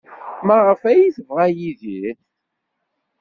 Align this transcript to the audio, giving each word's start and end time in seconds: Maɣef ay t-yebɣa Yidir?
Maɣef 0.45 0.81
ay 0.91 1.01
t-yebɣa 1.15 1.45
Yidir? 1.57 2.15